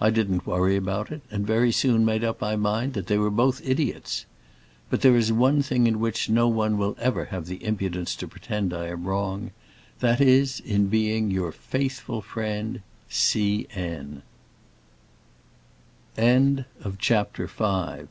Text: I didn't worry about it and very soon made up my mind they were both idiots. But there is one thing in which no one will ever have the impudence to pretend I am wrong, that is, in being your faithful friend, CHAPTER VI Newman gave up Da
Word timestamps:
I 0.00 0.08
didn't 0.08 0.46
worry 0.46 0.74
about 0.76 1.10
it 1.12 1.20
and 1.30 1.46
very 1.46 1.70
soon 1.70 2.02
made 2.02 2.24
up 2.24 2.40
my 2.40 2.56
mind 2.56 2.94
they 2.94 3.18
were 3.18 3.28
both 3.28 3.60
idiots. 3.62 4.24
But 4.88 5.02
there 5.02 5.14
is 5.18 5.34
one 5.34 5.60
thing 5.60 5.86
in 5.86 6.00
which 6.00 6.30
no 6.30 6.48
one 6.48 6.78
will 6.78 6.96
ever 6.98 7.26
have 7.26 7.44
the 7.44 7.62
impudence 7.62 8.16
to 8.16 8.26
pretend 8.26 8.72
I 8.72 8.86
am 8.86 9.04
wrong, 9.04 9.50
that 9.98 10.18
is, 10.18 10.60
in 10.60 10.86
being 10.86 11.30
your 11.30 11.52
faithful 11.52 12.22
friend, 12.22 12.80
CHAPTER 13.10 13.38
VI 13.38 13.66
Newman 16.18 16.64
gave 16.66 16.66
up 17.10 17.36
Da 17.58 17.96